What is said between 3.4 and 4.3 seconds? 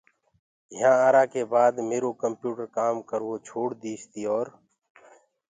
ڇوڙديٚس تي